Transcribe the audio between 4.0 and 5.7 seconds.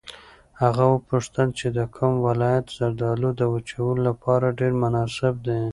لپاره ډېر مناسب دي.